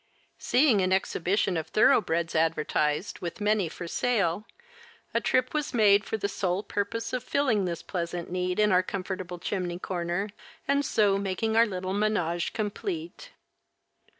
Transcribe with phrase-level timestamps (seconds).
[0.39, 4.47] Seeing an exhibition of thoroughbreds advertised, with many for sale,
[5.13, 8.81] a trip was made for the sole purpose of filling this pleasant need in our
[8.81, 10.29] comfortable chimney corner,
[10.67, 13.29] and so making our little ménage complete.